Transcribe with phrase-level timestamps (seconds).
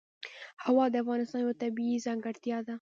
[0.63, 2.75] هوا د افغانستان یوه طبیعي ځانګړتیا ده.